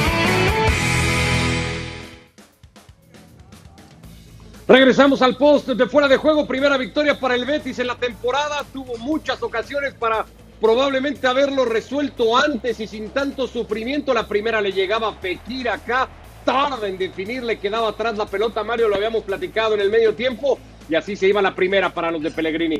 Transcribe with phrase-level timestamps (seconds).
[4.68, 6.48] Regresamos al post de fuera de juego.
[6.48, 8.66] Primera victoria para el Betis en la temporada.
[8.74, 10.26] Tuvo muchas ocasiones para
[10.60, 14.14] probablemente haberlo resuelto antes y sin tanto sufrimiento.
[14.14, 16.10] La primera le llegaba a Fekir acá.
[16.44, 18.64] Tarda en definir, le quedaba atrás la pelota.
[18.64, 20.60] Mario, lo habíamos platicado en el medio tiempo.
[20.90, 22.80] Y así se iba la primera para los de Pellegrini.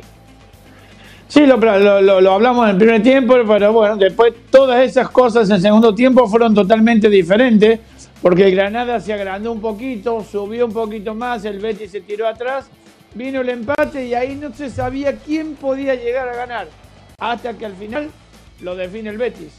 [1.28, 5.50] Sí, lo, lo, lo, hablamos en el primer tiempo, pero bueno, después todas esas cosas
[5.50, 7.80] en segundo tiempo fueron totalmente diferentes,
[8.22, 12.28] porque el Granada se agrandó un poquito, subió un poquito más, el Betis se tiró
[12.28, 12.70] atrás,
[13.14, 16.68] vino el empate y ahí no se sabía quién podía llegar a ganar,
[17.18, 18.08] hasta que al final
[18.60, 19.52] lo define el Betis.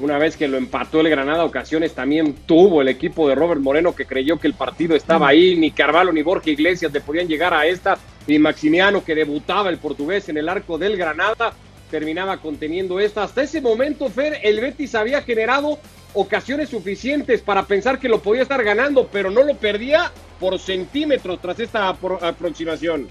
[0.00, 3.94] Una vez que lo empató el Granada, ocasiones también tuvo el equipo de Robert Moreno
[3.94, 7.52] que creyó que el partido estaba ahí, ni Carvalho ni Borja Iglesias le podían llegar
[7.52, 7.98] a esta,
[8.32, 11.52] y Maximiano que debutaba el portugués en el arco del Granada,
[11.90, 13.24] terminaba conteniendo esta.
[13.24, 15.78] Hasta ese momento, Fer, el Betis había generado
[16.14, 21.40] ocasiones suficientes para pensar que lo podía estar ganando, pero no lo perdía por centímetros
[21.40, 23.08] tras esta aproximación.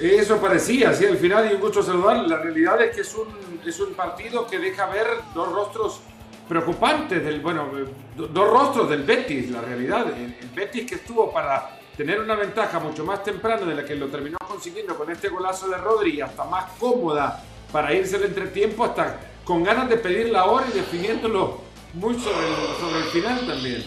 [0.00, 2.26] Eso parecía, sí, al final y un gusto saludar.
[2.28, 3.28] La realidad es que es un,
[3.66, 6.00] es un partido que deja ver dos rostros
[6.48, 7.70] preocupantes, del, bueno,
[8.16, 10.06] dos rostros del Betis, la realidad.
[10.16, 14.08] El, Betis que estuvo para tener una ventaja mucho más temprana de la que lo
[14.08, 17.42] terminó consiguiendo con este golazo de Rodri, hasta más cómoda
[17.72, 21.60] para irse al entretiempo, hasta con ganas de pedir la hora y definiéndolo
[21.94, 22.46] muy sobre
[22.80, 23.84] sobre el final también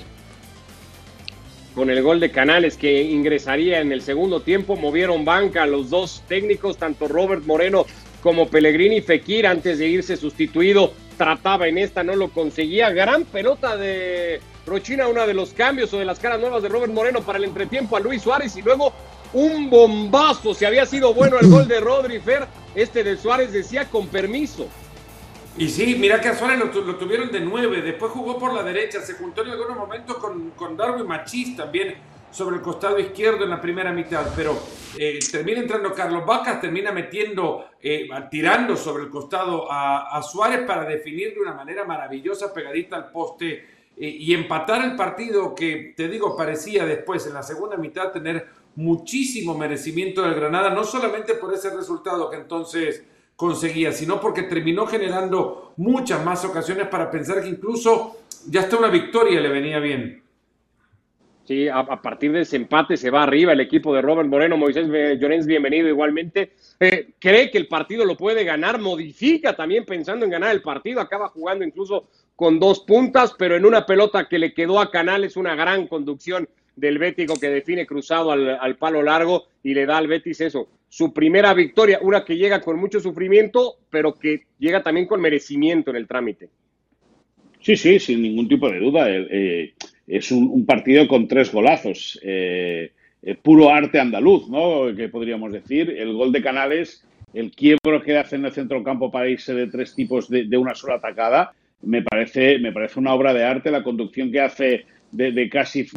[1.77, 4.75] con el gol de Canales que ingresaría en el segundo tiempo.
[4.75, 7.86] Movieron banca los dos técnicos, tanto Robert Moreno
[8.23, 10.92] como Pellegrini Fekir, antes de irse sustituido.
[11.19, 12.89] Trataba en esta, no lo conseguía.
[12.89, 16.93] Gran pelota de Rochina, uno de los cambios o de las caras nuevas de Robert
[16.93, 18.93] Moreno para el entretiempo a Luis Suárez y luego
[19.33, 20.53] un bombazo.
[20.53, 24.67] Si había sido bueno el gol de Rodri Fer, este de Suárez decía con permiso.
[25.57, 29.01] Y sí, mira que a Suárez lo, tuvieron de nueve, después jugó por la derecha,
[29.01, 31.95] se juntó en algunos momentos con, con Darwin Machís también
[32.30, 34.55] sobre el costado izquierdo en la primera mitad, pero
[34.97, 40.83] eh, termina entrando Carlos Vacas, termina metiendo, eh, tirando sobre el costado a, Suárez para
[40.83, 46.37] definir de una manera maravillosa, pegadita al poste y empatar el partido que, te digo,
[46.37, 51.75] parecía después en la segunda mitad tener muchísimo merecimiento del Granada, no solamente por ese
[51.75, 53.03] resultado que entonces
[53.36, 58.89] conseguía, sino porque terminó generando muchas más ocasiones para pensar que incluso ya hasta una
[58.89, 60.23] victoria le venía bien.
[61.47, 64.85] Sí, a, partir de ese empate se va arriba el equipo de Robert Moreno, Moisés
[64.89, 66.52] Llorens, bienvenido igualmente.
[66.77, 70.99] Eh, cree que el partido lo puede ganar, modifica también pensando en ganar el partido,
[70.99, 75.37] acaba jugando incluso con dos puntas, pero en una pelota que le quedó a Canales
[75.37, 80.07] una gran conducción del Bético que define cruzado al, palo largo y le da al
[80.07, 85.07] Betis eso, su primera victoria, una que llega con mucho sufrimiento, pero que llega también
[85.07, 86.49] con merecimiento en el trámite.
[87.61, 89.05] Sí, sí, sin ningún tipo de duda.
[89.09, 89.73] Eh,
[90.07, 92.19] es un, partido con tres golazos.
[92.23, 92.91] Eh,
[93.41, 94.95] puro arte andaluz, ¿no?
[94.95, 95.89] Que podríamos decir.
[95.89, 99.67] El gol de Canales, el quiebro que hace en el centro campo para irse de
[99.67, 103.69] tres tipos de, de una sola atacada, me parece, me parece una obra de arte.
[103.69, 105.87] La conducción que hace de, casi,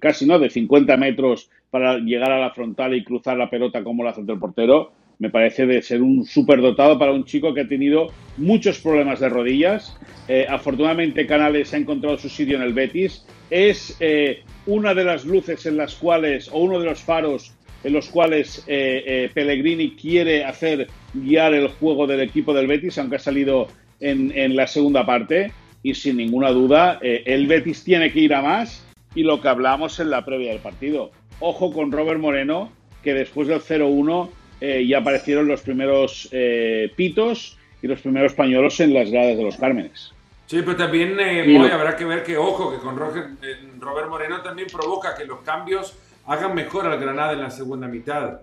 [0.00, 4.02] casi no, de 50 metros para llegar a la frontal y cruzar la pelota como
[4.02, 4.92] lo hace el portero,
[5.22, 9.28] me parece de ser un dotado para un chico que ha tenido muchos problemas de
[9.28, 9.96] rodillas.
[10.26, 13.24] Eh, afortunadamente Canales ha encontrado su sitio en el Betis.
[13.48, 17.92] Es eh, una de las luces en las cuales, o uno de los faros en
[17.92, 23.20] los cuales eh, Pellegrini quiere hacer guiar el juego del equipo del Betis, aunque ha
[23.20, 23.68] salido
[24.00, 25.52] en, en la segunda parte
[25.84, 28.84] y sin ninguna duda el Betis tiene que ir a más
[29.14, 31.12] y lo que hablamos en la previa del partido.
[31.38, 32.72] Ojo con Robert Moreno,
[33.04, 38.78] que después del 0-1 eh, ya aparecieron los primeros eh, pitos y los primeros pañuelos
[38.78, 40.12] en las gradas de los Cármenes.
[40.46, 45.24] Sí, pero también habrá que ver que, ojo, que con Robert Moreno también provoca que
[45.24, 45.96] los cambios
[46.26, 48.42] hagan mejor al Granada en la segunda mitad.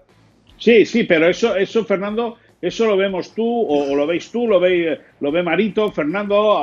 [0.57, 4.59] Sí, sí, pero eso, eso Fernando, eso lo vemos tú, o, lo veis tú, lo
[4.59, 6.57] ve, lo ve Marito, Fernando,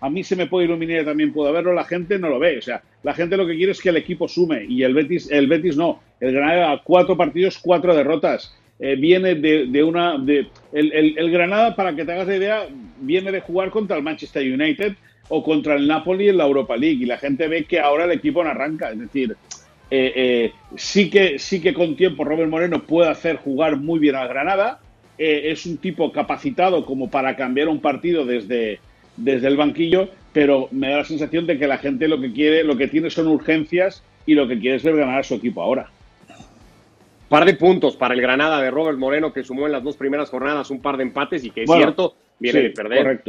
[0.00, 2.56] a, mí se me puede iluminar también puedo verlo, la gente no lo ve.
[2.58, 5.30] O sea, la gente lo que quiere es que el equipo sume y el Betis,
[5.30, 6.00] el Betis no.
[6.18, 8.56] El Granada, cuatro partidos, cuatro derrotas.
[8.82, 10.18] Eh, viene de, una.
[10.18, 12.66] De, el, Granada, para que te hagas la idea,
[13.00, 14.94] viene de jugar contra el Manchester United
[15.28, 18.10] o contra el Napoli en la Europa League y la gente ve que ahora el
[18.10, 18.90] equipo no arranca.
[18.90, 19.36] Es decir,
[19.90, 24.16] eh, eh, sí, que, sí que con tiempo Robert Moreno puede hacer jugar muy bien
[24.16, 24.80] al Granada
[25.18, 28.80] eh, es un tipo capacitado como para cambiar un partido desde,
[29.16, 32.64] desde el banquillo, pero me da la sensación de que la gente lo que quiere,
[32.64, 35.62] lo que tiene son urgencias y lo que quiere es ver ganar a su equipo
[35.62, 35.90] ahora.
[37.32, 40.28] Par de puntos para el Granada de Robert Moreno que sumó en las dos primeras
[40.28, 43.22] jornadas un par de empates y que es cierto, viene de perder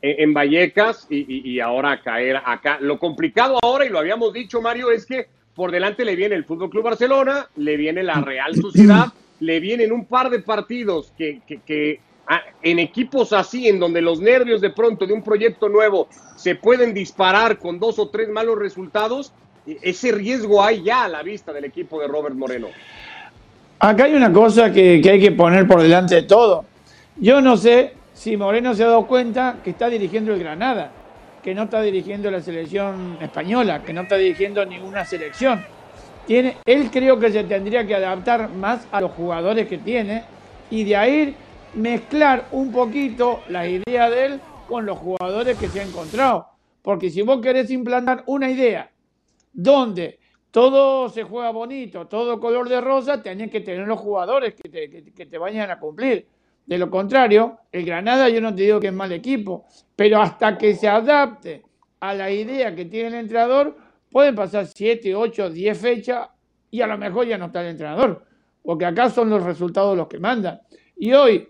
[0.00, 2.78] En, Vallecas y, y, ahora caer acá.
[2.80, 6.46] Lo complicado ahora, y lo habíamos dicho, Mario, es que por delante le viene el
[6.46, 9.08] Fútbol Club Barcelona, le viene la Real Sociedad,
[9.40, 14.22] le vienen un par de partidos que, que, ah, en equipos así, en donde los
[14.22, 18.58] nervios de pronto de un proyecto nuevo se pueden disparar con dos o tres malos
[18.58, 19.34] resultados,
[19.66, 22.68] e, ese riesgo hay ya a la vista del equipo de Robert Moreno.
[23.78, 26.64] Acá hay una cosa que, hay que poner por delante de todo.
[27.16, 30.90] Yo no sé si Moreno se ha dado cuenta que está dirigiendo el Granada
[31.44, 35.62] que no está dirigiendo la selección española, que no está dirigiendo ninguna selección.
[36.26, 40.24] Tiene, él creo que se tendría que adaptar más a los jugadores que tiene
[40.70, 41.36] y de ahí
[41.74, 46.46] mezclar un poquito la idea de él con los jugadores que se ha encontrado.
[46.80, 48.90] Porque si vos querés implantar una idea
[49.52, 50.18] donde
[50.54, 54.88] todo se juega bonito, todo color de rosa, tenés que tener los jugadores que te,
[55.12, 56.28] que te vayan a cumplir.
[56.64, 59.66] De lo contrario, el Granada yo no te digo que es mal equipo,
[59.96, 61.64] pero hasta que se adapte
[61.98, 63.76] a la idea que tiene el entrenador,
[64.12, 66.28] pueden pasar 7, 8, 10 fechas
[66.70, 68.24] y a lo mejor ya no está el entrenador,
[68.62, 70.60] porque acá son los resultados los que mandan.
[70.96, 71.48] Y hoy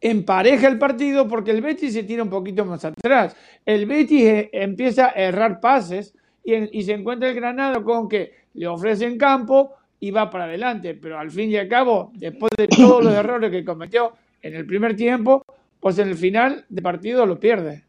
[0.00, 3.34] empareja el partido porque el Betis se tira un poquito más atrás.
[3.66, 6.14] El Betis eh, empieza a errar pases
[6.54, 10.94] y, y se encuentra el Granada con que le ofrecen campo, y va para adelante.
[10.94, 14.12] Pero al fin y al cabo, después de todos los errores que cometió
[14.42, 15.44] en el primer tiempo,
[15.80, 17.84] pues en el final de partido lo pierde.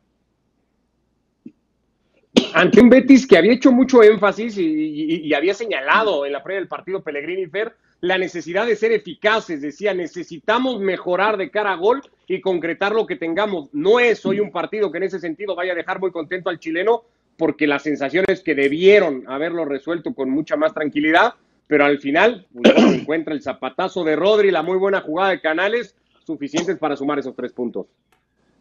[2.53, 6.67] Ante un Betis que había hecho mucho énfasis y, había señalado en la previa del
[6.67, 9.61] partido Pellegrini Fer la necesidad de ser eficaces.
[9.61, 13.69] Decía, necesitamos mejorar de cara a gol y concretar lo que tengamos.
[13.73, 16.59] No es hoy un partido que en ese sentido vaya a dejar muy contento al
[16.59, 17.03] chileno,
[17.39, 21.33] porque las sensaciones que debieron haberlo resuelto con mucha más tranquilidad
[21.69, 25.95] pero al final pues, encuentra el zapatazo de Rodri, la muy buena jugada de Canales,
[26.25, 27.85] suficientes para sumar esos tres puntos.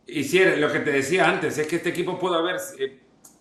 [0.07, 2.99] Y sí, lo que te decía antes, es que este equipo puede haber, eh,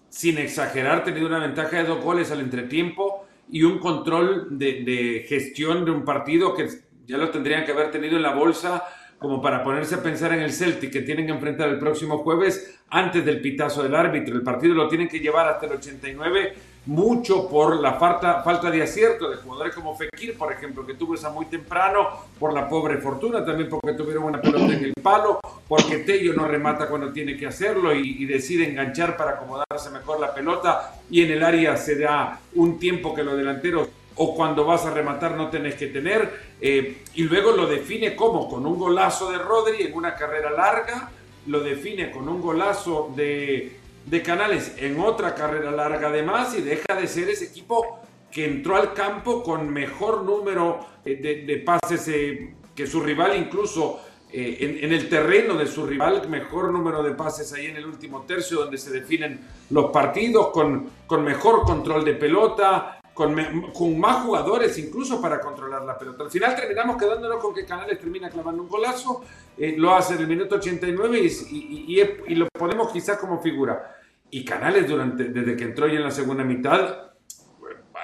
[0.08, 5.84] sin exagerar, tenido una ventaja de dos goles al entretiempo y un control de, gestión
[5.84, 6.70] de un partido que
[7.06, 8.86] ya lo tendrían que haber tenido en la bolsa
[9.20, 12.80] como para ponerse a pensar en el Celtic que tienen que enfrentar el próximo jueves
[12.90, 14.36] antes del pitazo del árbitro.
[14.36, 16.54] El partido lo tienen que llevar hasta el 89
[16.88, 21.16] mucho por la falta, falta de acierto de jugadores como Fekir, por ejemplo, que tuvo
[21.16, 22.08] esa muy temprano,
[22.40, 26.48] por la pobre fortuna, también porque tuvieron una pelota en el palo, porque Tello no
[26.48, 31.32] remata cuando tiene que hacerlo y, decide enganchar para acomodarse mejor la pelota y en
[31.32, 33.88] el área se da un tiempo que los delanteros
[34.18, 38.50] o cuando vas a rematar no tenés que tener, eh, y luego lo define como
[38.50, 41.12] con un golazo de Rodri en una carrera larga,
[41.46, 43.78] lo define con un golazo de
[44.08, 48.00] de Canales en otra carrera larga además y deja de ser ese equipo
[48.32, 54.00] que entró al campo con mejor número eh, de, pases eh, que su rival incluso
[54.32, 58.24] eh, en, el terreno de su rival, mejor número de pases ahí en el último
[58.24, 63.36] tercio donde se definen los partidos, con, con mejor control de pelota, con,
[63.74, 66.24] con, más jugadores incluso para controlar la pelota.
[66.24, 69.24] Al final terminamos quedándonos con que Canales termina clavando un golazo,
[69.58, 71.20] lo hace en el minuto 89
[71.50, 73.98] y, y lo ponemos quizás como figura.
[74.30, 77.08] Y Canales, durante, desde que entró ya en la segunda mitad,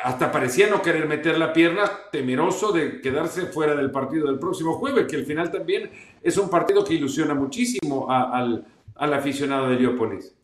[0.04, 4.74] hasta parecía no querer meter la pierna, temeroso de quedarse fuera del partido del próximo
[4.74, 5.90] jueves, que al final también
[6.22, 8.66] es un partido que ilusiona muchísimo al,
[8.96, 10.36] aficionado de Heliópolis.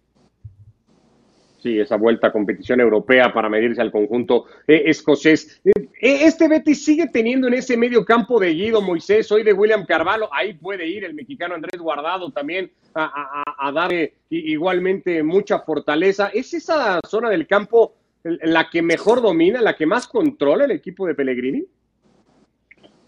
[1.62, 5.62] Sí, esa vuelta a competición europea para medirse al conjunto eh, escocés.
[5.66, 9.86] Eh, este Betis sigue teniendo en ese medio campo de Guido Moisés, hoy de William
[9.86, 15.60] Carvalho, ahí puede ir el mexicano Andrés Guardado también a, a, dar eh, igualmente mucha
[15.60, 16.32] fortaleza.
[16.34, 21.06] ¿Es esa zona del campo la que mejor domina, la que más controla el equipo
[21.08, 21.66] de Pellegrini?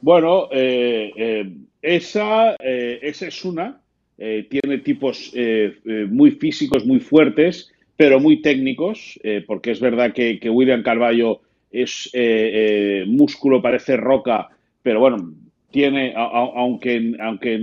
[0.02, 0.50] Bueno,
[1.82, 3.82] esa, esa es una.
[4.18, 5.32] tiene tipos
[6.10, 11.42] muy físicos, muy fuertes pero muy técnicos, eh, porque es verdad que, William Carballo
[11.72, 14.50] es eh, eh, músculo, parece roca,
[14.82, 15.36] pero bueno,
[15.70, 17.60] tiene, aunque, aunque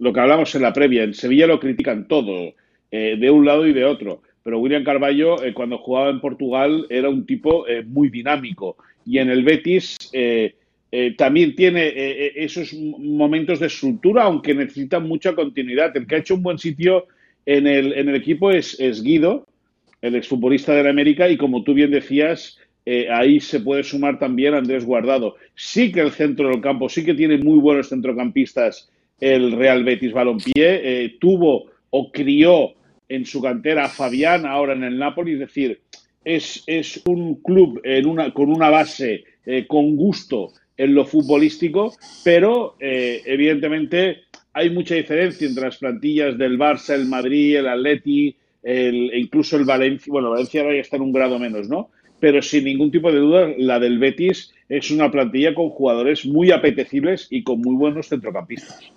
[0.00, 2.52] lo que hablamos en la previa, en Sevilla lo critican todo,
[2.90, 7.24] de un lado y de otro, pero William Carballo cuando jugaba en Portugal era un
[7.24, 9.96] tipo muy dinámico y en el Betis
[11.16, 11.90] también tiene
[12.36, 15.96] esos momentos de estructura, aunque necesita mucha continuidad.
[15.96, 17.06] El que ha hecho un buen sitio
[17.46, 19.46] en el, en el equipo es, es, Guido,
[20.00, 24.18] el exfutbolista de la América, y como tú bien decías, eh, ahí se puede sumar
[24.18, 25.36] también Andrés Guardado.
[25.54, 30.12] Sí que el centro del campo, sí que tiene muy buenos centrocampistas el Real Betis
[30.12, 30.52] Balompié,
[31.04, 32.72] eh, tuvo o crió
[33.08, 35.80] en su cantera a Fabián, ahora en el Napoli, es decir,
[36.24, 41.94] es, es un club en una, con una base eh, con gusto en lo futbolístico,
[42.24, 44.22] pero evidentemente
[44.52, 49.56] hay mucha diferencia entre las plantillas del Barça, el Madrid, el Atleti, el, e incluso
[49.56, 50.10] el Valencia.
[50.10, 51.90] Bueno, Valencia ahora ya está en un grado menos, ¿no?
[52.20, 56.50] Pero sin ningún tipo de duda, la del Betis es una plantilla con jugadores muy
[56.50, 58.92] apetecibles y con muy buenos centrocampistas.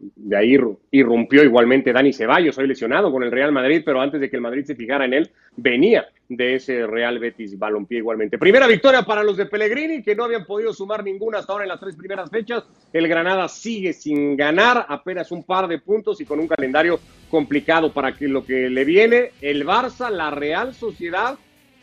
[0.00, 0.56] De ahí
[0.90, 4.42] irrumpió igualmente Dani Ceballos, hoy lesionado con el Real Madrid, pero antes de que el
[4.42, 8.38] Madrid se fijara en él, venía de ese Real Betis Balompié igualmente.
[8.38, 11.68] Primera victoria para los de Pellegrini, que no habían podido sumar ninguna hasta ahora en
[11.68, 12.64] las tres primeras fechas.
[12.94, 17.92] El Granada sigue sin ganar, apenas un par de puntos y con un calendario complicado
[17.92, 19.32] para que lo que le viene.
[19.42, 21.36] El Barça, la Real Sociedad,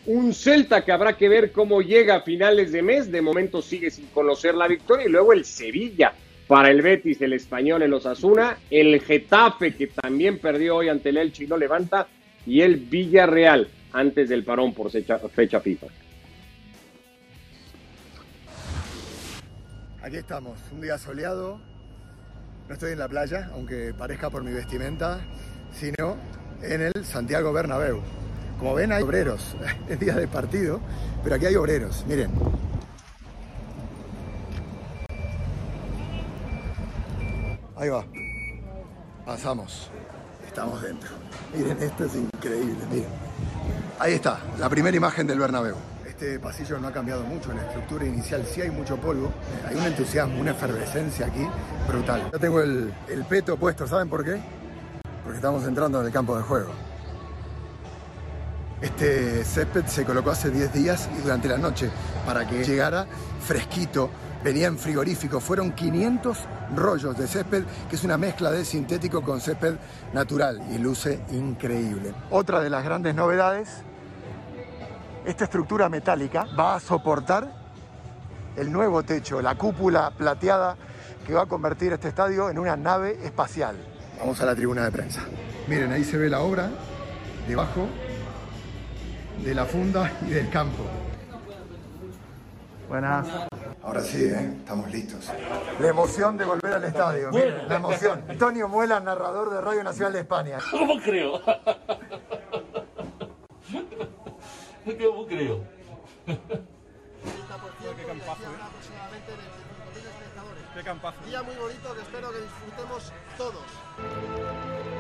[0.08, 3.12] un Celta que habrá que ver cómo llega a finales de mes.
[3.12, 5.06] De momento sigue sin conocer la victoria.
[5.06, 6.14] Y luego el Sevilla
[6.48, 11.18] para el Betis, el español, el Osasuna, el Getafe, que también perdió hoy ante el
[11.18, 12.08] Elche y no levanta,
[12.46, 15.88] y el Villarreal, antes del parón por fecha, fecha FIFA.
[20.02, 21.60] Aquí estamos, un día soleado.
[22.70, 25.20] No estoy en la playa, aunque parezca por mi vestimenta,
[25.74, 26.16] sino
[26.62, 28.02] en el Santiago Bernabéu.
[28.58, 29.56] Como ven, hay obreros.
[29.90, 30.80] Es día de partido,
[31.24, 32.06] pero aquí hay obreros.
[32.08, 32.32] Miren,
[37.78, 38.04] Ahí va.
[39.26, 39.90] Pasamos.
[40.48, 41.10] Estamos dentro.
[41.56, 43.10] Miren, esto es increíble, miren.
[44.00, 45.76] Ahí está, la primera imagen del Bernabéu.
[46.08, 49.32] Este pasillo no ha cambiado mucho, en la estructura inicial sí hay mucho polvo,
[49.68, 51.48] hay un entusiasmo, una efervescencia aquí
[51.88, 52.30] brutal.
[52.32, 54.40] Yo tengo el, el peto puesto, ¿saben por qué?
[55.24, 56.72] Porque estamos entrando en el campo de juego.
[58.82, 61.92] Este césped se colocó hace 10 días y durante la noche
[62.26, 63.06] para que llegara
[63.46, 64.10] fresquito,
[64.48, 65.42] venía en frigorífico.
[65.42, 66.38] Fueron 500
[66.74, 69.76] rollos de césped, que es una mezcla de sintético con césped
[70.14, 72.14] natural y luce increíble.
[72.32, 73.68] Otra de las grandes novedades,
[75.26, 77.52] esta estructura metálica va a soportar
[78.56, 80.78] el nuevo techo, la cúpula plateada
[81.26, 83.76] que va a convertir este estadio en una nave espacial.
[84.18, 85.24] Vamos a la tribuna de prensa.
[85.68, 86.70] Miren, ahí se ve la obra
[87.50, 87.90] debajo
[89.44, 90.86] de la funda y del campo.
[92.88, 93.28] Buenas.
[93.88, 94.52] Ahora sí, ¿eh?
[94.58, 95.32] estamos listos.
[95.80, 97.32] La emoción de volver al estadio.
[97.32, 98.22] Miren, la emoción.
[98.28, 100.58] Antonio Muela, narrador de Radio Nacional de España.
[100.72, 101.42] ¿Cómo creo?
[104.84, 105.64] ¿Cómo creo?
[110.76, 111.22] Qué campazo.
[111.26, 114.97] Día muy bonito que espero que disfrutemos todos.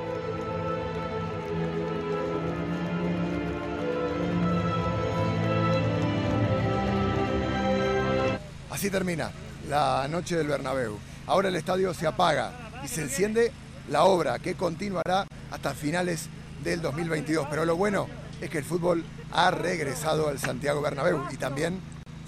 [8.77, 9.31] Así termina
[9.67, 10.99] la noche del Bernabéu.
[11.25, 12.51] Ahora el estadio se apaga
[12.85, 13.51] y se enciende
[13.89, 16.29] la obra que continuará hasta finales
[16.63, 17.47] del 2022.
[17.49, 18.07] Pero lo bueno
[18.39, 21.81] es que el fútbol ha regresado al Santiago Bernabéu y también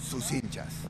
[0.04, 0.89] sus hinchas.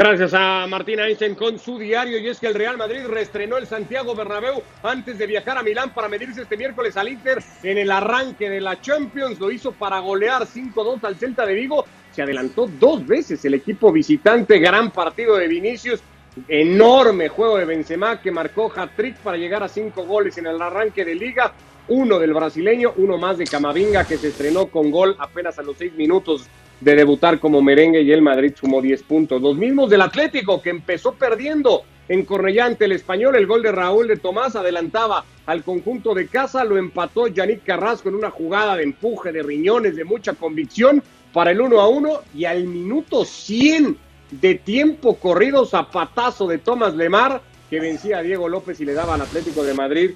[0.00, 3.66] Gracias a Martín Einstein con su diario y es que el Real Madrid reestrenó el
[3.66, 7.90] Santiago Bernabéu antes de viajar a Milán para medirse este miércoles al Inter en el
[7.90, 9.38] arranque de la Champions.
[9.38, 11.84] Lo hizo para golear 5-2 al Celta de Vigo.
[12.12, 14.58] Se adelantó dos veces el equipo visitante.
[14.58, 16.00] Gran partido de Vinicius.
[16.48, 21.04] Enorme juego de Benzema que marcó hat-trick para llegar a cinco goles en el arranque
[21.04, 21.52] de liga.
[21.88, 25.76] Uno del brasileño, uno más de Camavinga que se estrenó con gol apenas a los
[25.76, 26.48] seis minutos
[26.80, 29.42] de debutar como merengue y el Madrid sumó 10 puntos.
[29.42, 34.08] Los mismos del Atlético que empezó perdiendo en Cornellante el español, el gol de Raúl
[34.08, 38.82] de Tomás adelantaba al conjunto de casa, lo empató Yannick Carrasco en una jugada de
[38.82, 43.96] empuje, de riñones, de mucha convicción para el 1 a 1 y al minuto 100
[44.30, 49.14] de tiempo corrido zapatazo de Tomás Lemar que vencía a Diego López y le daba
[49.14, 50.10] al Atlético de Madrid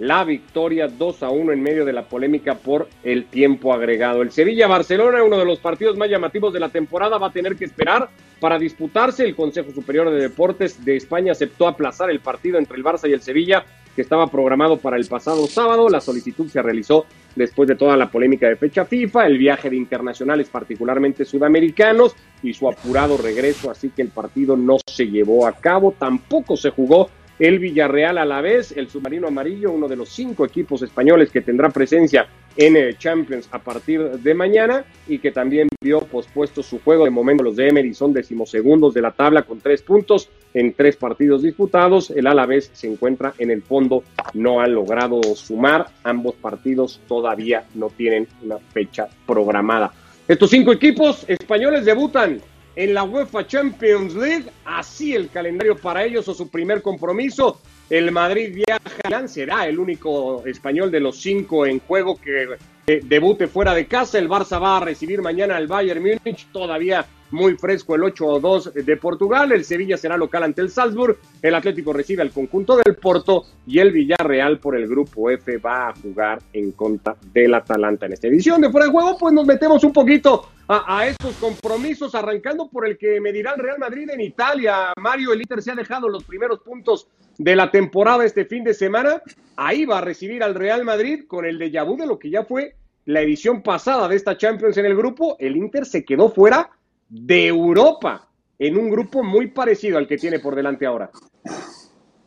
[0.00, 4.22] la victoria 2 a 1 en medio de la polémica por el tiempo agregado.
[4.22, 7.66] El Sevilla-Barcelona, uno de los partidos más llamativos de la temporada, va a tener que
[7.66, 8.08] esperar
[8.40, 9.24] para disputarse.
[9.24, 13.12] El Consejo Superior de Deportes de España aceptó aplazar el partido entre el Barça y
[13.12, 13.62] el Sevilla,
[13.94, 15.90] que estaba programado para el pasado sábado.
[15.90, 17.04] La solicitud se realizó
[17.36, 22.54] después de toda la polémica de fecha FIFA, el viaje de internacionales, particularmente sudamericanos, y
[22.54, 25.94] su apurado regreso, así que el partido no se llevó a cabo.
[25.98, 27.10] Tampoco se jugó
[27.40, 31.40] el Villarreal a la vez, el submarino amarillo, uno de los cinco equipos españoles que
[31.40, 36.80] tendrá presencia en el Champions a partir de mañana y que también vio pospuesto su
[36.80, 37.04] juego.
[37.04, 40.96] De momento los de Emery son decimosegundos de la tabla con tres puntos en tres
[40.96, 42.10] partidos disputados.
[42.10, 44.04] El Alavés se encuentra en el fondo,
[44.34, 45.86] no han logrado sumar.
[46.04, 49.94] Ambos partidos todavía no tienen una fecha programada.
[50.28, 52.40] Estos cinco equipos españoles debutan
[52.80, 54.46] en la UEFA Champions League.
[54.64, 57.60] Así el calendario para ellos o su primer compromiso.
[57.90, 62.48] El Madrid viaja, será el único español de los cinco en juego que
[62.86, 64.18] debute fuera de casa.
[64.18, 68.96] El Barça va a recibir mañana al Bayern Múnich, todavía muy fresco el 8-2 de
[68.96, 69.52] Portugal.
[69.52, 71.18] El Sevilla será local ante el Salzburg.
[71.42, 75.88] El Atlético recibe al conjunto del Porto y el Villarreal por el grupo F va
[75.88, 79.16] a jugar en contra del Atalanta en esta edición de fuera de juego.
[79.18, 83.78] Pues nos metemos un poquito a, estos compromisos, arrancando por el que medirá el Real
[83.78, 84.92] Madrid en Italia.
[84.96, 87.08] Mario, el se ha dejado los primeros puntos
[87.38, 89.20] de la temporada este fin de semana.
[89.56, 92.44] Ahí va a recibir al Real Madrid con el de vu de lo que ya
[92.44, 95.36] fue la edición pasada de esta Champions en el grupo.
[95.38, 96.70] El Inter se quedó fuera
[97.08, 98.28] de Europa
[98.58, 101.10] en un grupo muy parecido al que tiene por delante ahora.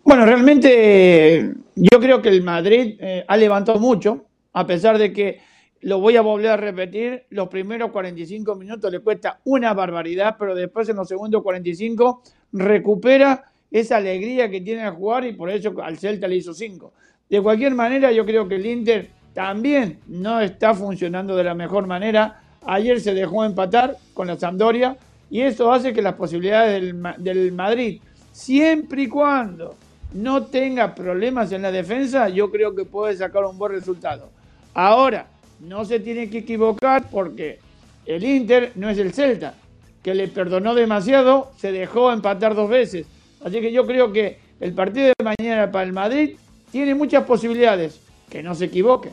[0.04, 5.40] Bueno, realmente yo creo que el Madrid eh, ha levantado mucho, a pesar de que,
[5.84, 10.56] lo voy a volver a repetir, los primeros 45 minutos le cuesta una barbaridad, pero
[10.56, 15.74] después en los segundos 45 recupera esa alegría que tiene al jugar y por eso
[15.82, 16.94] al Celta le hizo 5.
[17.30, 21.88] De cualquier manera, yo creo que el Inter también no está funcionando de la mejor
[21.88, 24.96] manera Ayer se dejó empatar con la Sampdoria
[25.30, 26.82] y eso hace que las posibilidades
[27.18, 29.76] del, Madrid, siempre y cuando
[30.14, 34.30] no tenga problemas en la defensa, yo creo que puede sacar un buen resultado.
[34.74, 35.28] Ahora,
[35.60, 37.60] no se tiene que equivocar porque
[38.06, 39.56] el Inter no es el Celta,
[40.02, 43.08] que le perdonó demasiado, se dejó empatar dos veces.
[43.44, 46.38] Así que yo creo que el partido de mañana para el Madrid
[46.72, 48.00] tiene muchas posibilidades.
[48.30, 49.12] Que no se equivoque.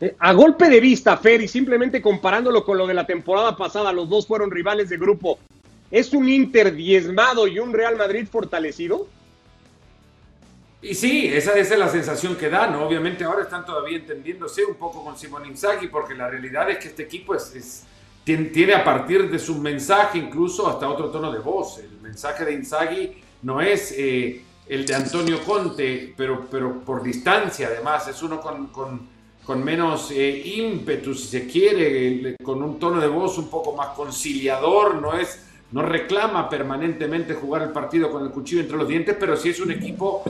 [0.00, 3.92] Eh, a golpe de vista, Fer, y simplemente comparándolo con lo de la temporada pasada,
[3.92, 5.38] los dos fueron rivales de grupo.
[5.90, 9.06] ¿Es un Inter diezmado y un Real Madrid fortalecido?
[10.82, 12.84] Y sí, esa, es la sensación que da, ¿no?
[12.84, 16.88] Obviamente ahora están todavía entendiéndose un poco con Simón Inzaghi, porque la realidad es que
[16.88, 17.34] este equipo
[18.24, 21.78] tiene, a partir de su mensaje incluso hasta otro tono de voz.
[21.78, 27.68] El mensaje de Inzaghi no es eh, el de Antonio Conte, pero, pero por distancia
[27.68, 29.15] además, es uno con
[29.54, 34.96] menos eh, ímpetu, si se quiere, con un tono de voz un poco más conciliador,
[34.96, 39.36] no es no reclama permanentemente jugar el partido con el cuchillo entre los dientes, pero
[39.36, 40.22] sí es un equipo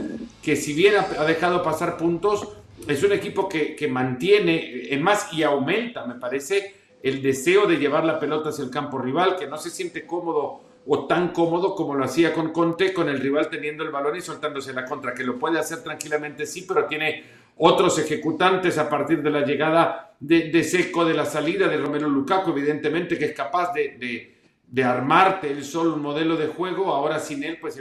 [0.42, 2.48] que si bien ha, dejado pasar puntos,
[2.88, 7.76] es un equipo que, que mantiene, es más, y aumenta, me parece, el deseo de
[7.76, 11.74] llevar la pelota hacia el campo rival, que no se siente cómodo o tan cómodo
[11.74, 15.14] como lo hacía con Conte, con el rival teniendo el balón y soltándose la contra,
[15.14, 17.24] que lo puede hacer tranquilamente, sí, pero tiene
[17.56, 22.50] otros ejecutantes a partir de la llegada de, Seco, de la salida de Romero Lukaku,
[22.50, 24.32] evidentemente que es capaz de,
[24.66, 27.78] de, armarte el solo un modelo de juego, ahora sin él, pues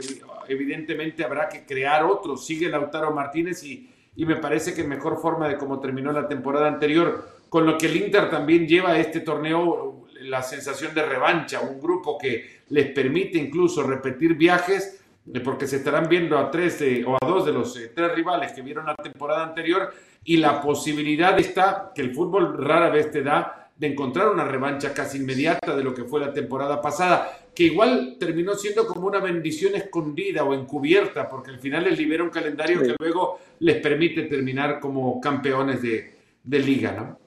[0.48, 5.48] evidentemente habrá que crear otro, sigue Lautaro Martínez y, y me parece que mejor forma
[5.48, 9.20] de cómo terminó la temporada anterior, con lo que el Inter también lleva a este
[9.20, 15.04] torneo la sensación de revancha, un grupo que les permite incluso repetir viajes,
[15.44, 18.62] porque se estarán viendo a tres o a dos de los eh, tres rivales que
[18.62, 19.92] vieron la temporada anterior
[20.24, 24.94] y la posibilidad está que el fútbol rara vez te da de encontrar una revancha
[24.94, 29.18] casi inmediata de lo que fue la temporada pasada, que igual terminó siendo como una
[29.20, 34.22] bendición escondida o encubierta, porque al final les libera un calendario que luego les permite
[34.22, 37.18] terminar como campeones de, de liga, ¿no?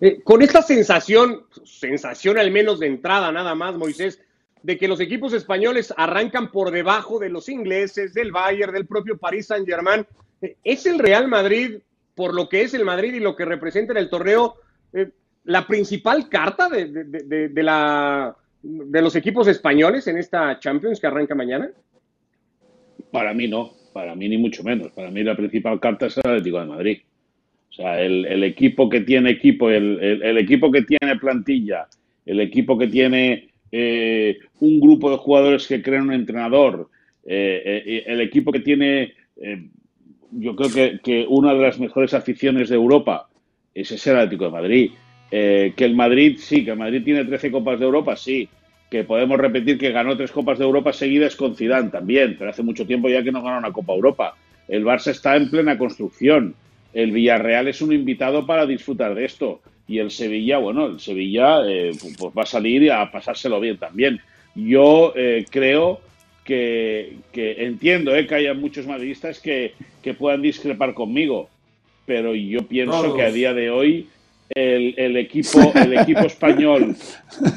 [0.00, 4.20] Eh, con esta sensación, sensación al menos de entrada nada más, Moisés,
[4.64, 9.18] de que los equipos españoles arrancan por debajo de los ingleses, del Bayern, del propio
[9.18, 10.06] Paris Saint-Germain.
[10.64, 11.76] ¿Es el Real Madrid,
[12.14, 14.54] por lo que es el Madrid y lo que representa en el torneo,
[14.94, 15.10] eh,
[15.44, 21.70] la principal carta de, la, de los equipos españoles en esta Champions que arranca mañana?
[23.10, 24.92] Para mí no, para mí ni mucho menos.
[24.92, 26.98] Para mí la principal carta es el Atlético de Madrid.
[27.68, 31.86] O sea, el, equipo que tiene equipo, el, equipo que tiene plantilla,
[32.24, 36.90] el equipo que tiene eh, un grupo de jugadores que crean un entrenador,
[37.26, 39.14] eh, eh, el equipo que tiene,
[40.30, 43.28] yo creo que, una de las mejores aficiones de Europa
[43.74, 44.90] es ese Atlético de Madrid.
[45.28, 48.48] que el Madrid, sí, que el Madrid tiene 13 Copas de Europa, sí.
[48.88, 52.62] Que podemos repetir que ganó tres Copas de Europa seguidas con Zidane también, pero hace
[52.62, 54.36] mucho tiempo ya que no ganó una Copa Europa.
[54.68, 56.54] El Barça está en plena construcción.
[56.92, 61.60] El Villarreal es un invitado para disfrutar de esto y el Sevilla, bueno, el Sevilla
[61.66, 64.20] eh, pues va a salir a pasárselo bien también.
[64.54, 66.00] Yo eh, creo
[66.44, 69.74] que, entiendo eh, que haya muchos madridistas que,
[70.18, 71.48] puedan discrepar conmigo,
[72.06, 74.06] pero yo pienso que a día de hoy
[74.50, 76.94] el, equipo, el equipo español,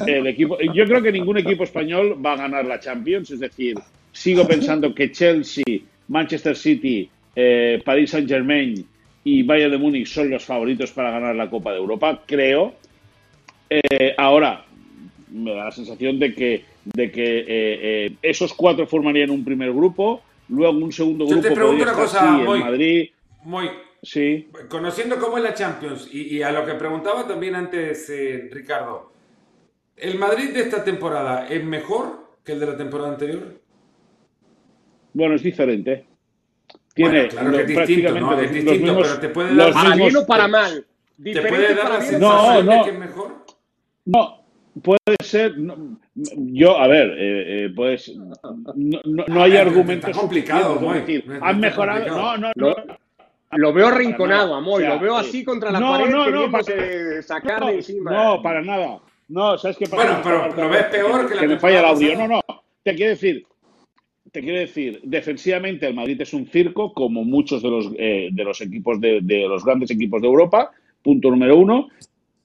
[0.07, 3.75] el equipo, yo creo que ningún equipo español va a ganar la Champions, es decir,
[4.13, 5.63] sigo pensando que Chelsea,
[6.07, 8.85] Manchester City, eh, Paris Saint Germain
[9.27, 12.75] y Bayern de Múnich son los favoritos para ganar la Copa de Europa, creo.
[13.69, 14.63] Eh, ahora,
[15.29, 19.73] me da la sensación de que, de que eh, eh, esos cuatro formarían un primer
[19.73, 23.09] grupo, luego un segundo grupo Yo te pregunto una cosa, Madrid.
[23.43, 23.69] Muy,
[24.01, 24.47] Sí.
[24.69, 28.09] Conociendo cómo es la Champions y, y a lo que preguntaba también antes
[28.49, 29.11] Ricardo,
[29.97, 33.59] ¿el Madrid de esta temporada es mejor que el de la temporada anterior?
[35.11, 36.05] Bueno, es diferente.
[36.97, 38.31] Tiene Bueno, claro que es distinto, prácticamente ¿no?
[38.31, 40.85] los- Es distinto, los mismos- pero te puede dar- Para mismos- bien o para mal.
[41.23, 42.83] ¿Te puede dar para la sensación No, de no.
[42.83, 43.45] que es mejor?
[44.05, 44.41] No,
[44.83, 45.57] puede ser.
[45.57, 48.13] no, yo, a ver, eh, eh, pues.
[48.15, 50.09] No, no- no hay ver, argumentos.
[50.09, 51.23] está complicado, Moy.
[51.41, 51.99] han mejorado.
[51.99, 52.37] complicado.
[52.37, 52.97] No, no, Lo, no.
[53.51, 53.89] lo veo
[54.27, 54.57] nada.
[54.57, 54.83] Amoy.
[54.83, 57.75] O sea, lo veo así contra la no, pared, no, no, para- sacar no, de
[57.75, 58.11] encima.
[58.11, 58.99] No, para nada.
[59.29, 60.21] No, ¿sabes qué pasa?
[60.21, 62.17] Bueno, pero lo ves peor que la Que me falla el audio.
[62.17, 62.41] No, no.
[62.83, 63.45] Te quiero decir.
[64.37, 68.43] Te quiero decir, defensivamente el Madrid es un circo, como muchos de los, eh, de
[68.43, 70.69] los equipos de, de los grandes equipos de Europa.
[71.01, 71.89] Punto número uno.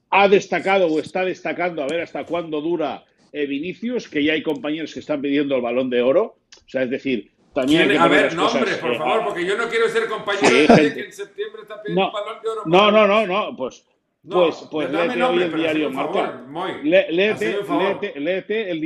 [0.09, 4.43] Ha destacado o está destacando, a ver hasta cuándo dura eh, Vinicius, que ya hay
[4.43, 6.37] compañeros que están pidiendo el balón de oro.
[6.65, 9.59] O sea, es decir, también hay que A ver, nombres, por eh, favor, porque yo
[9.59, 12.49] no quiero ser compañero Sí, de que en septiembre está pidiendo No, un balón de
[12.49, 12.63] oro.
[12.65, 13.85] no, no, no, no, pues,
[14.25, 16.43] No, pues, pues léete nombre, hoy el diario Marca.
[17.67, 18.81] favor, léete, el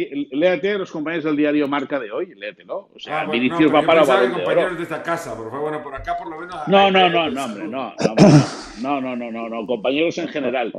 [0.79, 2.89] los compañeros del diario Marca de hoy, léetelo.
[2.95, 5.61] O sea, Ah, bueno, Vinicius no, va para de compañeros de esta casa, por favor,
[5.61, 6.57] bueno, por acá por lo menos.
[6.69, 7.93] No, no, no, no, hombre, no,
[8.81, 10.73] no, no, no, no, no, compañeros en general.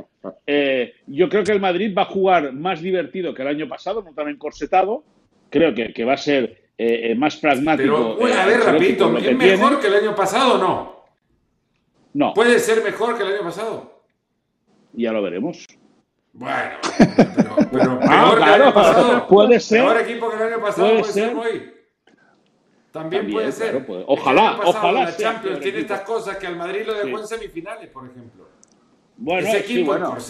[0.44, 4.02] Eh, yo creo que el Madrid va a jugar más divertido que el año pasado,
[4.02, 5.04] no tan encorsetado.
[5.50, 8.16] Creo que, que va a ser eh, eh, más pragmático.
[8.18, 9.80] Pero, a ver, lo ¿es mejor tiene.
[9.80, 11.04] que el año pasado o no?
[12.14, 13.97] No, ¿Puede ser mejor que el año pasado?
[14.92, 15.66] Ya lo veremos.
[16.32, 16.70] Bueno,
[17.16, 19.26] pero, pero peor Ah, claro, pasado.
[19.28, 19.82] puede ser.
[19.82, 21.34] Peor equipo que el año pasado Puede puede, ser, ser.
[21.34, 21.72] Moy.
[22.92, 23.70] También, También, puede ser.
[23.70, 24.04] claro, puede.
[24.06, 25.94] Ojalá, pasado ojalá La Champions tiene equipo.
[25.94, 27.22] estas cosas que al Madrid lo dejó Sí.
[27.22, 28.48] en semifinales, por ejemplo.
[29.20, 30.14] Bueno, Ese sí, equipo bueno.
[30.14, 30.20] Lo-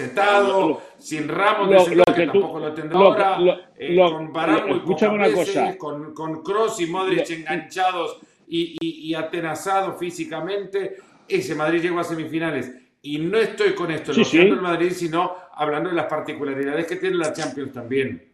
[0.98, 4.36] sin Ramos lo- de lo que, que tú- tampoco lo tendrá ahora, eh, con
[4.70, 5.78] escúchame pocas una veces, cosa.
[5.78, 8.18] con, con Kroos y Modric enganchados
[8.48, 10.96] y, y, y atenazados físicamente,
[11.28, 12.72] ese Madrid llegó a semifinales.
[13.02, 14.56] Y no estoy con esto Sí, elogiando sí.
[14.58, 18.24] el Madrid, sino hablando de las particularidades que tiene la Champions también.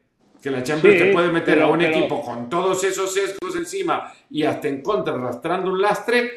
[0.42, 3.12] Que la Champions Sí, te puede meter pero- a un pero- equipo con todos esos
[3.12, 6.31] sesgos encima y hasta en contra, arrastrando un lastre,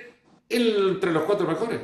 [0.49, 1.81] entre los cuatro mejores.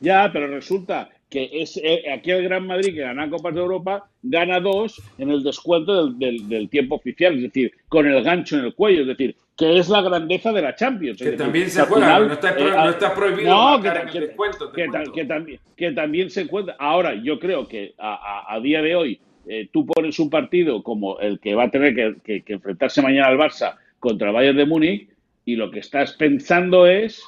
[0.00, 4.08] Ya, pero resulta que es eh, aquí el Gran Madrid que gana Copas de Europa
[4.22, 8.56] gana dos en el descuento del, del- del tiempo oficial, es decir, con el gancho
[8.58, 11.18] en el cuello, es decir, que es la grandeza de la Champions.
[11.20, 13.96] Que también se juega, final, no está pro- eh, no está prohibido no, que, en
[13.96, 15.12] el que- descuento, te que ta- cuento.
[15.12, 16.76] que también, que también se cuenta.
[16.78, 18.14] Ahora, yo creo que a,
[18.48, 21.70] a- a día de hoy eh, tú pones un partido como el que va a
[21.70, 25.08] tener que, que- que enfrentarse mañana al Barça contra el Bayern de Múnich
[25.44, 27.22] y lo que estás pensando es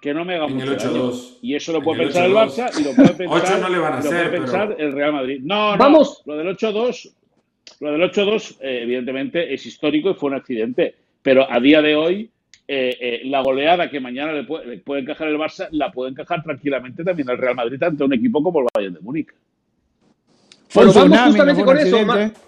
[0.00, 1.10] que no me haga En el mucho daño.
[1.12, 1.38] 8-2.
[1.42, 2.56] Y eso lo puede el pensar el 8-2.
[2.56, 4.74] Barça y lo puede pensar, Ocho no le van a y lo hacer, puede pensar
[4.76, 5.40] pero- el Real Madrid.
[5.44, 6.22] No, no, Vamos.
[6.26, 7.14] lo del 8-2,
[7.80, 11.94] lo del 8-2 eh, evidentemente es histórico y fue un accidente, pero a día de
[11.94, 12.30] hoy
[12.68, 16.10] eh, eh, la goleada que mañana le puede, le puede encajar el Barça la puede
[16.10, 19.28] encajar tranquilamente también el Real Madrid ante un equipo como el Bayern de Múnich.
[20.74, 21.98] Bueno, vamos tsunami, justamente con eso.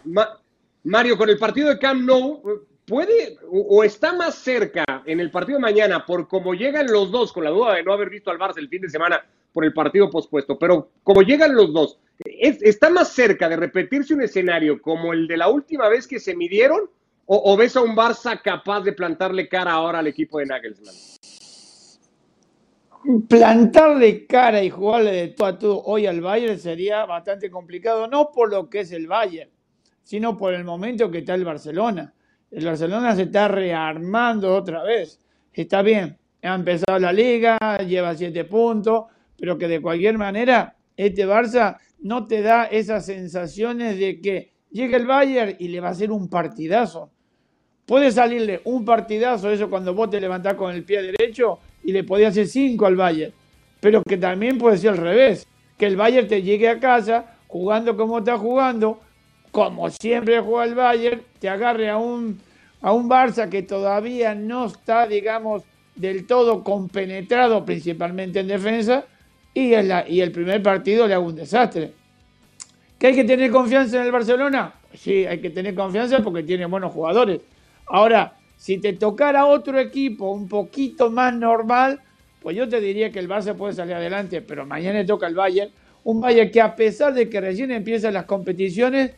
[0.04, 0.38] Ma-
[0.84, 2.42] Mario, con el partido de Camp Nou,
[2.87, 7.10] ¿puede o, o está más cerca en el partido de mañana por cómo llegan los
[7.10, 9.64] dos, con la duda de no haber visto al Barça el fin de semana por
[9.64, 14.22] el partido pospuesto, pero como llegan los dos, ¿es- ¿está más cerca de repetirse un
[14.22, 16.80] escenario como el de la última vez que se midieron
[17.26, 20.94] o, ves a un Barça capaz de plantarle cara ahora al equipo de Nagelsmann?
[23.28, 28.30] plantarle cara y jugarle de tú a tú hoy al Bayern sería bastante complicado, no
[28.32, 29.50] por lo que es el Bayern,
[30.02, 32.14] sino por el momento que está el Barcelona.
[32.50, 35.20] El Barcelona se está rearmando otra vez.
[35.52, 39.04] Está bien, ha empezado la liga, lleva siete puntos,
[39.37, 44.96] pero que de cualquier manera este Barça no te da esas sensaciones de que llega
[44.96, 47.10] el Bayern y le va a hacer un partidazo.
[47.87, 52.03] Puede salirle un partidazo, eso cuando vos te levantás con el pie derecho y le
[52.05, 53.33] podías hacer cinco al Bayern.
[53.81, 57.97] Pero que también puede ser al revés, que el Bayern te llegue a casa jugando
[57.97, 59.01] como está jugando,
[59.51, 62.40] como siempre juega el Bayern, te agarre a un,
[62.81, 65.62] a un Barça que todavía no está, digamos,
[65.94, 69.05] del todo compenetrado, principalmente en defensa,
[69.53, 71.92] y, en la- y el primer partido le haga un desastre.
[72.99, 74.73] ¿Que hay que tener confianza en el Barcelona?
[74.94, 77.40] Sí, hay que tener confianza porque tiene buenos jugadores.
[77.87, 82.01] Ahora, si te tocara otro equipo un poquito más normal,
[82.40, 85.70] pues yo te diría que el Barça puede salir adelante, pero mañana toca el Bayern.
[86.05, 89.12] Un Bayern que a pesar de que recién empiezan las competiciones,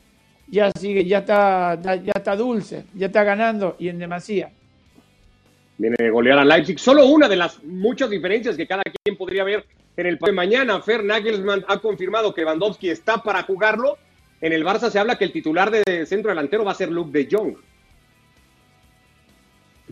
[0.49, 4.51] ya sigue, ya está, ya está dulce, ya está ganando y en demasía.
[5.79, 6.79] Viene de golear a Leipzig.
[6.79, 9.65] Solo una de las muchas diferencias que cada quien podría ver
[9.97, 10.81] en el de mañana.
[10.81, 13.99] Fer Nagelsmann ha confirmado que Lewandowski está para jugarlo.
[14.41, 17.11] En el Barça se habla que el titular de centro delantero va a ser Luke
[17.11, 17.57] de Jong.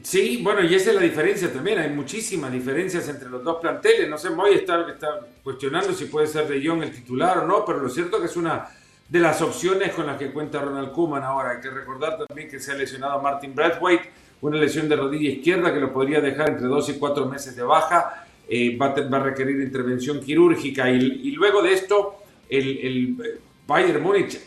[0.03, 1.79] Sí, bueno, y esa es la diferencia también.
[1.79, 4.09] Hay muchísimas diferencias entre los dos planteles.
[4.09, 7.65] No sé, Moy está, está cuestionando si puede ser De Jong el titular o no,
[7.65, 8.69] pero lo cierto es que es una
[9.09, 11.51] de las opciones con las que cuenta Ronald Koeman ahora.
[11.53, 15.73] Hay que recordar también que se ha lesionado Martin Brathwaite, una lesión de rodilla izquierda
[15.73, 18.27] que lo podría dejar entre dos y cuatro meses de baja.
[18.49, 20.91] Eh, va, a, requerir intervención quirúrgica.
[20.91, 22.17] Y, luego de esto,
[22.49, 24.39] el, el Bayern Múnich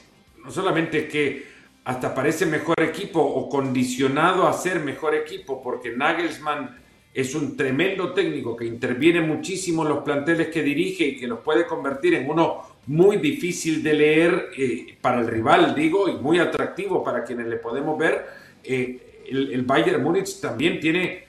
[0.43, 1.56] no solamente que
[1.87, 6.77] hasta parece mejor equipo o condicionado a ser mejor equipo porque Nagelsmann
[7.13, 11.39] es un tremendo técnico que interviene muchísimo en los planteles que dirige y que los
[11.39, 16.39] puede convertir en uno muy difícil de leer eh, para el rival, digo, y muy
[16.39, 18.25] atractivo para quienes le podemos ver.
[18.65, 21.23] Eh, el, Bayern Múnich también tiene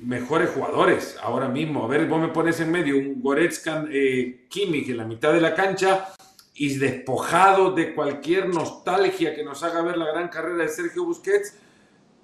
[0.00, 1.84] mejores jugadores ahora mismo.
[1.84, 5.42] A ver, vos me pones en medio un Goretzka eh, Kimmich en la mitad de
[5.42, 6.14] la cancha
[6.58, 11.54] y despojado de cualquier nostalgia que nos haga ver la gran carrera de Sergio Busquets,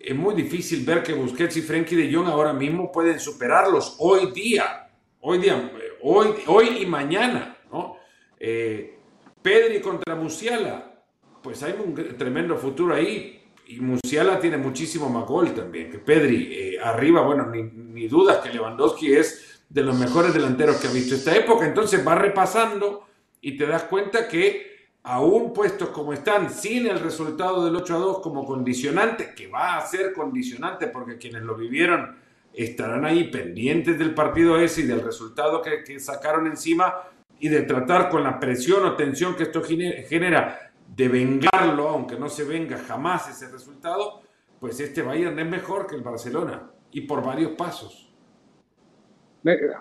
[0.01, 4.33] es muy difícil ver que Busquets y Frenkie de Jong ahora mismo pueden superarlos hoy
[4.33, 4.89] día,
[5.21, 7.99] hoy día, hoy, hoy y mañana, ¿no?
[8.41, 8.99] Eh,
[9.43, 11.05] Pedri contra Musiala,
[11.43, 13.39] pues hay un tremendo futuro ahí.
[13.67, 16.49] Y Musiala tiene muchísimo más gol también que Pedri.
[16.53, 20.93] Eh, arriba, bueno, ni, ni dudas que Lewandowski es de los mejores delanteros que ha
[20.93, 21.67] visto esta época.
[21.67, 23.07] Entonces va repasando
[23.43, 27.99] y te das cuenta que aún puestos como están, sin el resultado del 8 a
[27.99, 32.17] 2 como condicionante, que va a ser condicionante porque quienes lo vivieron
[32.55, 36.95] estarán ahí pendientes del partido ese y del resultado que, sacaron encima
[37.41, 42.29] y de tratar con la presión o tensión que esto genera de vengarlo, aunque no
[42.29, 44.23] se venga jamás ese resultado,
[44.61, 48.12] pues este Bayern es mejor que el Barcelona y por varios pasos.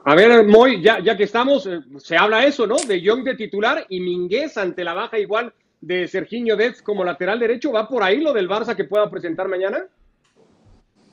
[0.06, 2.78] A ver, Moy, ya, que estamos, eh, se habla eso, ¿no?
[2.78, 7.39] De Young de titular y Minguez ante la baja igual de Serginho Dez como lateral
[7.39, 7.71] derecho.
[7.71, 9.86] ¿Va por ahí lo del Barça que pueda presentar mañana?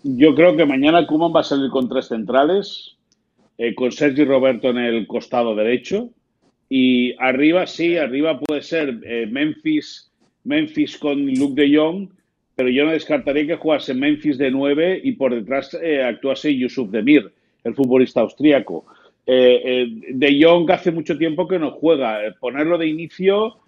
[0.03, 2.97] Yo creo que mañana Kuman va a salir con tres centrales,
[3.59, 6.09] eh, con Sergi Roberto en el costado derecho.
[6.71, 10.11] Y arriba, sí, arriba puede ser eh, Memphis,
[10.45, 12.09] Memphis con Luke de Jong,
[12.57, 17.33] pero yo no descartaría que jugase Memphis de 9 y por detrás actuase Yusuf Demir
[17.68, 18.85] el futbolista austríaco.
[19.31, 22.24] Eh, eh, de Jong hace mucho tiempo que no juega.
[22.24, 23.59] Eh, ponerlo de inicio,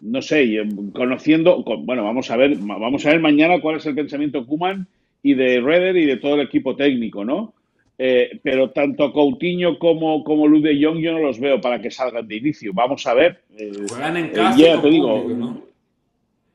[0.00, 0.62] no sé,
[0.92, 4.86] conociendo, bueno, vamos a ver, vamos a ver mañana cuál es el pensamiento Kuman
[5.22, 7.54] y de Redder y de todo el equipo técnico, ¿no?
[7.96, 12.26] pero tanto Coutinho como, como Luz de Jong yo no los veo para que salgan
[12.26, 12.72] de inicio.
[12.74, 13.40] Vamos a ver.
[13.88, 14.82] Juegan en casa.
[14.82, 15.62] te digo,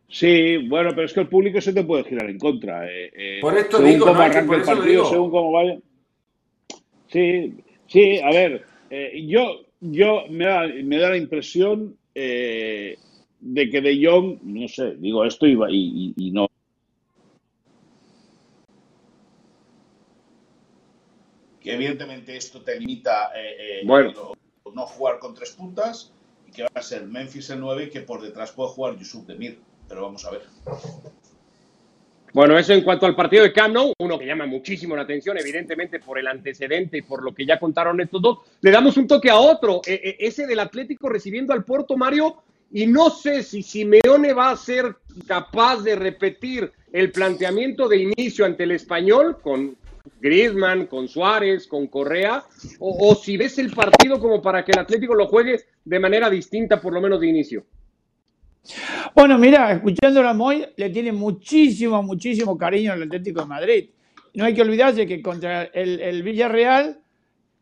[0.07, 2.87] Sí, bueno, pero es que el público se te puede girar en contra.
[3.41, 5.77] por esto digo, cómo arranque el partido, según cómo vaya.
[7.11, 12.97] Sí, sí, a ver, eh, yo, yo me da, me da la impresión eh,
[13.39, 16.47] de que De Jong, no sé, digo esto y, y, y no.
[21.59, 24.33] Que evidentemente esto te limita eh, bueno.
[24.73, 26.13] no, jugar con tres puntas
[26.47, 29.25] y que va a ser Memphis el 9 y que por detrás puede jugar Yusuf
[29.25, 29.59] Demir.
[29.87, 30.43] Pero vamos a ver.
[32.31, 35.37] Bueno, eso en cuanto al partido de Camp Nou, uno que llama muchísimo la atención,
[35.37, 38.39] evidentemente por el antecedente y por lo que ya contaron estos dos.
[38.61, 42.43] Le damos un toque a otro, e, e, ese del Atlético recibiendo al Porto Mario,
[42.71, 44.95] y no sé si Simeone va a ser
[45.27, 49.75] capaz de repetir el planteamiento de inicio ante el español con
[50.21, 52.43] Griezmann, con Suárez, con Correa,
[52.77, 56.29] o, o si ves el partido como para que el Atlético lo juegue de manera
[56.29, 57.65] distinta, por lo menos de inicio.
[59.15, 63.89] Bueno, mira, escuchando a Moy, le tiene muchísimo, muchísimo cariño al Atlético de Madrid.
[64.35, 66.99] No hay que olvidarse que contra el, Villarreal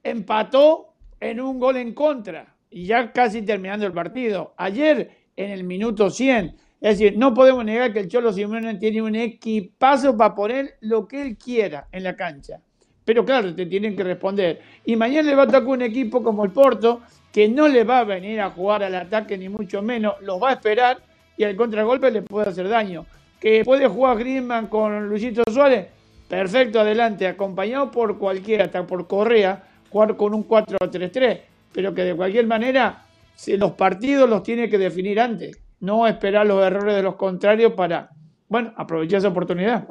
[0.04, 4.54] empató en un gol en contra y ya casi terminando el partido.
[4.58, 9.02] Ayer, en el minuto 100, es decir, no podemos negar que el Cholo Simeone tiene
[9.02, 12.62] un equipazo para poner lo que él quiera en la cancha.
[13.04, 14.60] Pero claro, te tienen que responder.
[14.86, 17.02] Y mañana le va a tocar un equipo como el Porto,
[17.38, 20.50] que no le va a venir a jugar al ataque ni mucho menos, los va
[20.50, 20.98] a esperar
[21.38, 23.06] y al contragolpe le puede hacer daño.
[23.40, 25.86] ¿Que puede jugar Griezmann con Luisito Suárez?
[26.28, 32.16] Perfecto, adelante, acompañado por cualquiera, hasta por Correa, jugar con un 4-3-3, pero que de
[32.16, 33.06] cualquier manera
[33.46, 38.10] los partidos los tiene que definir antes, no esperar los errores de los contrarios para,
[38.50, 39.88] bueno, aprovechar esa oportunidad,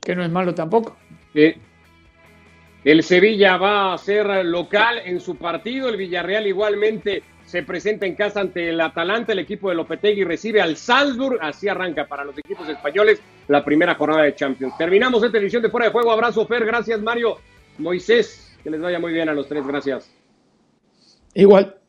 [0.00, 0.96] que no es malo tampoco.
[1.34, 1.54] Eh,
[2.84, 8.14] el Sevilla va a ser local en su partido, el Villarreal igualmente se presenta en
[8.14, 12.36] casa ante el Atalanta, el equipo de Lopetegui recibe al Salzburg, así arranca para los
[12.38, 14.76] equipos españoles la primera jornada de Champions.
[14.78, 17.38] Terminamos esta edición de Fuera de Juego, abrazo Fer, gracias Mario,
[17.78, 20.10] Moisés, que les vaya muy bien a los tres, gracias.
[21.34, 21.81] Igual.